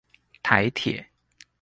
[0.41, 1.05] 臺鐵